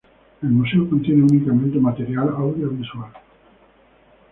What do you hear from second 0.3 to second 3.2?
El museo contiene únicamente material audiovisual.